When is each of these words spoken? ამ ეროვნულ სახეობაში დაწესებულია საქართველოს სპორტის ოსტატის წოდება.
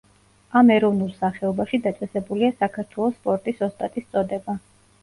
ამ 0.61 0.71
ეროვნულ 0.75 1.11
სახეობაში 1.17 1.81
დაწესებულია 1.89 2.51
საქართველოს 2.65 3.17
სპორტის 3.21 3.65
ოსტატის 3.71 4.11
წოდება. 4.17 4.63